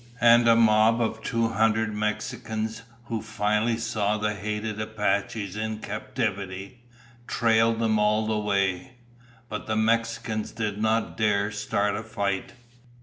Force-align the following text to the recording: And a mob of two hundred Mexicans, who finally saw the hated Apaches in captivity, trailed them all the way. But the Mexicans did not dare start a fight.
And 0.19 0.47
a 0.47 0.55
mob 0.55 0.99
of 0.99 1.21
two 1.21 1.49
hundred 1.49 1.93
Mexicans, 1.93 2.81
who 3.05 3.21
finally 3.21 3.77
saw 3.77 4.17
the 4.17 4.33
hated 4.33 4.81
Apaches 4.81 5.55
in 5.55 5.77
captivity, 5.77 6.79
trailed 7.27 7.77
them 7.77 7.99
all 7.99 8.25
the 8.25 8.39
way. 8.39 8.93
But 9.47 9.67
the 9.67 9.75
Mexicans 9.75 10.53
did 10.53 10.81
not 10.81 11.17
dare 11.17 11.51
start 11.51 11.95
a 11.95 12.01
fight. 12.01 12.53